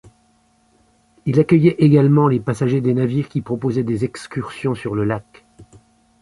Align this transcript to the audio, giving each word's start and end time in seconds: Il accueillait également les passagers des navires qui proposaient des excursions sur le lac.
Il 1.27 1.39
accueillait 1.39 1.75
également 1.77 2.27
les 2.27 2.39
passagers 2.39 2.81
des 2.81 2.95
navires 2.95 3.29
qui 3.29 3.41
proposaient 3.41 3.83
des 3.83 4.03
excursions 4.03 4.73
sur 4.73 4.95
le 4.95 5.03
lac. 5.05 5.45